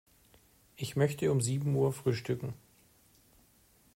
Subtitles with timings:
[0.77, 2.55] Ich möchte um sieben Uhr frühstücken.